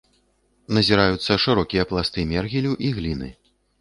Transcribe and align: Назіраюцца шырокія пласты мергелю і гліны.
Назіраюцца 0.77 1.37
шырокія 1.45 1.83
пласты 1.91 2.25
мергелю 2.33 2.73
і 2.89 2.91
гліны. 2.97 3.29